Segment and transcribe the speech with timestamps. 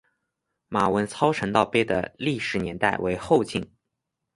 [0.67, 3.71] 马文操神道碑的历史年代为后晋。